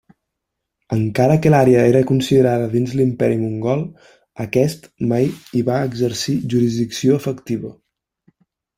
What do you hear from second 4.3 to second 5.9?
aquest mai hi va